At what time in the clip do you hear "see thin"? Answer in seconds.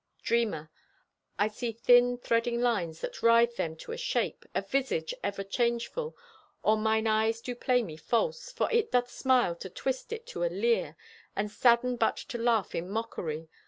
1.47-2.17